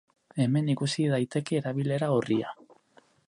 [0.43, 2.57] Hemen ikus daiteke erabilera-orria.